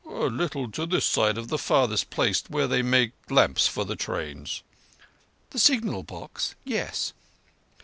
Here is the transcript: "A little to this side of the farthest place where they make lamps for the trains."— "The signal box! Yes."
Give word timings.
"A 0.09 0.25
little 0.25 0.71
to 0.71 0.87
this 0.87 1.05
side 1.05 1.37
of 1.37 1.49
the 1.49 1.59
farthest 1.59 2.09
place 2.09 2.41
where 2.47 2.65
they 2.65 2.81
make 2.81 3.11
lamps 3.29 3.67
for 3.67 3.85
the 3.85 3.95
trains."— 3.95 4.63
"The 5.51 5.59
signal 5.59 6.01
box! 6.01 6.55
Yes." 6.63 7.13